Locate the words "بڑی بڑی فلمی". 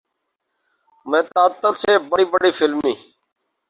2.09-2.93